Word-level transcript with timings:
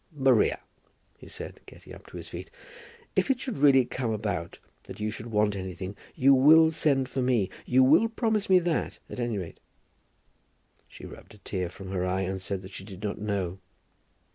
"Maria," 0.15 0.59
he 1.19 1.27
said, 1.27 1.59
getting 1.67 1.93
up 1.93 2.01
on 2.11 2.17
his 2.17 2.29
feet, 2.29 2.49
"if 3.15 3.29
it 3.29 3.39
should 3.39 3.59
really 3.59 3.85
come 3.85 4.09
about 4.09 4.57
that 4.85 4.99
you 4.99 5.11
should 5.11 5.27
want 5.27 5.55
anything, 5.55 5.95
you 6.15 6.33
will 6.33 6.71
send 6.71 7.05
to 7.05 7.21
me. 7.21 7.51
You 7.67 7.83
will 7.83 8.09
promise 8.09 8.49
me 8.49 8.57
that, 8.57 8.97
at 9.11 9.19
any 9.19 9.37
rate?" 9.37 9.59
She 10.87 11.05
rubbed 11.05 11.35
a 11.35 11.37
tear 11.37 11.69
from 11.69 11.91
her 11.91 12.03
eye 12.03 12.21
and 12.21 12.41
said 12.41 12.63
that 12.63 12.73
she 12.73 12.83
did 12.83 13.03
not 13.03 13.19
know. 13.19 13.59